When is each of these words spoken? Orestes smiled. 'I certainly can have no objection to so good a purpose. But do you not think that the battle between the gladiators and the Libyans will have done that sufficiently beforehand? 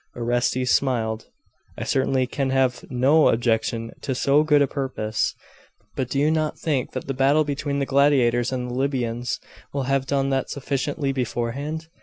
Orestes 0.15 0.71
smiled. 0.71 1.25
'I 1.77 1.83
certainly 1.83 2.25
can 2.25 2.49
have 2.49 2.83
no 2.89 3.27
objection 3.29 3.91
to 4.01 4.15
so 4.15 4.41
good 4.41 4.63
a 4.63 4.67
purpose. 4.67 5.35
But 5.95 6.09
do 6.09 6.17
you 6.17 6.31
not 6.31 6.57
think 6.57 6.93
that 6.93 7.05
the 7.05 7.13
battle 7.13 7.43
between 7.43 7.77
the 7.77 7.85
gladiators 7.85 8.51
and 8.51 8.67
the 8.67 8.73
Libyans 8.73 9.39
will 9.71 9.83
have 9.83 10.07
done 10.07 10.31
that 10.31 10.49
sufficiently 10.49 11.11
beforehand? 11.11 11.87